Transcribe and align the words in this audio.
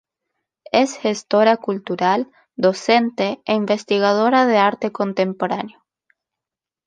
Es 0.71 0.95
gestora 0.97 1.57
cultural, 1.57 2.27
docente 2.55 3.39
e 3.45 3.53
investigadora 3.53 4.47
de 4.47 4.57
arte 4.57 4.91
contemporáneo. 4.91 5.85